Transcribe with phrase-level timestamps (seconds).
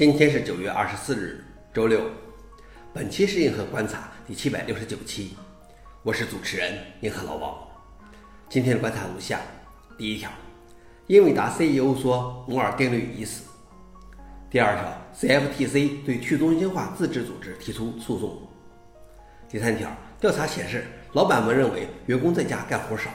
[0.00, 1.44] 今天是九月二十四日，
[1.74, 2.00] 周六。
[2.90, 5.32] 本期是硬核观察第七百六十九期，
[6.02, 7.54] 我是主持人硬核老王。
[8.48, 9.42] 今天的观察如下：
[9.98, 10.30] 第一条，
[11.06, 13.42] 英伟达 CEO 说摩尔定律已死；
[14.50, 18.48] 第二条，CFTC 对去中心化自治组织提出诉讼；
[19.50, 23.10] 第三条，调查显示，老板们认为员工在家干活少。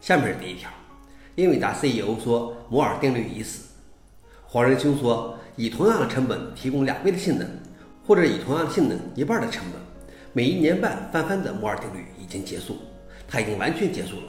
[0.00, 0.70] 下面是第一条，
[1.34, 3.75] 英伟达 CEO 说摩尔定律已死。
[4.56, 7.46] 黄仁勋说，以同样的成本提供两倍的性能，
[8.06, 9.78] 或者以同样的性能一半的成本，
[10.32, 12.78] 每一年半翻番的摩尔定律已经结束，
[13.28, 14.22] 它已经完全结束了。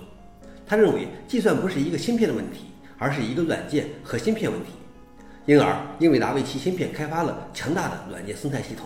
[0.65, 2.65] 他认为，计算不是一个芯片的问题，
[2.97, 4.71] 而是一个软件和芯片问题。
[5.45, 8.85] 因而，英伟达为其芯片开发了强大的软件生态系统，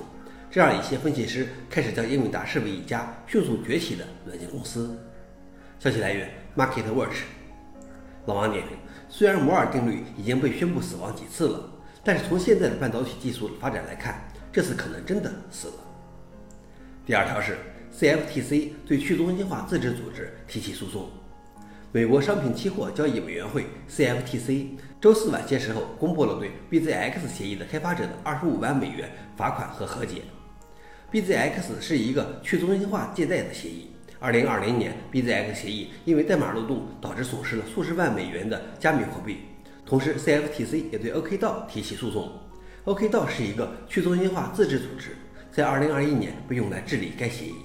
[0.52, 4.96] 这让一些分析师开始将英伟达视为一家迅速崛起的软件公司。
[5.80, 7.24] 消息来源：MarketWatch。
[8.28, 8.64] 老王点。
[9.14, 11.70] 虽然摩尔定律已经被宣布死亡几次了，
[12.02, 15.74] 但是从现在的半导体技术的发展来看，这次可能真的死了。
[17.06, 17.58] 第二条是
[17.94, 21.10] CFTC 对去中心化自治组织提起诉讼。
[21.92, 24.68] 美国商品期货交易委员会 CFTC
[25.02, 30.22] 周四晚些时候公布了对 BZX 协议的开发者的二十五万美元罚款和和解。
[31.12, 33.92] BZX 是一个去中心化借贷的协议。
[34.24, 39.40] 二零二零年，BZX 协议因为代码漏洞导致损失了数十万美元的加密货币。
[39.84, 42.32] 同时，CFTC 也对 OKDao 提起诉讼。
[42.86, 45.18] OKDao 是一个去中心化自治组织，
[45.52, 47.56] 在二零二一年被用来治理该协议。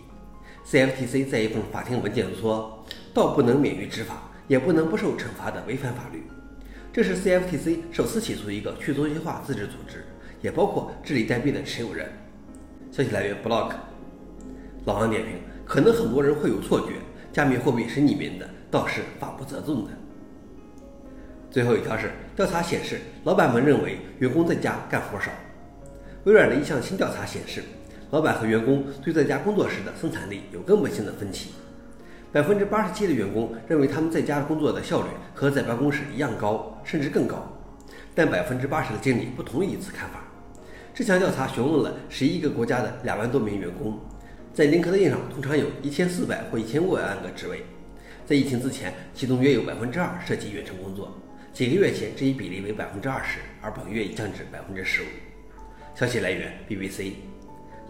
[0.64, 2.82] CFTC 在一份法庭文件中说
[3.12, 6.22] 道不能免于执法，也不能不受惩罚的违反法律。
[6.90, 10.06] 这是 CFTC 首次起诉一个去中心化自治组织，
[10.40, 12.10] 也包括治理代币的持有人。
[12.90, 13.72] 消息来源：Block。
[14.86, 15.34] 老王点评。
[15.66, 16.92] 可能很多人会有错觉，
[17.32, 19.90] 加密货币是匿名的，倒是法不责众的。
[21.50, 25.30] 最后一条是调查显示，老板们认为员工在家干活少。
[26.24, 27.64] 微软的一项新调查显示，
[28.12, 31.50] 老板和员工对在家工作时的生产力有根本性的分歧。
[32.32, 37.44] 百分之八十七的员工认为他们在家工作的效率和在办公室一样高，甚至更高，
[38.14, 40.22] 但百分之八十的经理不同意此看法。
[40.94, 43.98] 这项调查询问了十一个国家的两万多名员工。
[44.56, 47.62] 在 LinkedIn 上，通常有一千四百或一千五百万个职位。
[48.24, 51.14] 在疫情之前，其中约有百分之二涉及远程工作。
[51.52, 55.06] 几个月前，这一比例为百分之二十，而本月已降至百分之十五。
[55.94, 57.12] 消息来源：BBC。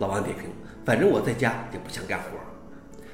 [0.00, 0.46] 老王点评：
[0.84, 2.30] 反正我在家也不想干活。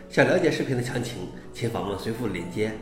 [0.08, 2.72] 想了解视频的详情，请访问随附链接。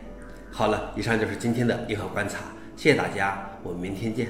[0.53, 2.39] 好了，以上就是今天的硬核观察，
[2.77, 4.29] 谢谢大家，我们明天见。